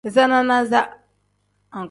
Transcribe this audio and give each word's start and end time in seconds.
Iza 0.07 0.27
nanasa. 0.27 0.81